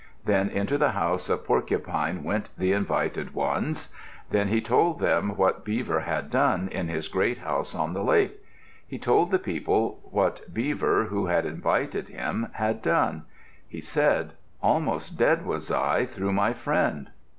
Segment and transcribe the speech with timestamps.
[0.25, 3.89] Then into the house of Porcupine went the invited ones.
[4.31, 8.39] Then he told them what Beaver had done in his great house on the lake.
[8.87, 13.25] He told the people what Beaver, who had invited him, had done.
[13.67, 17.11] He said, "Almost dead was I through my friend."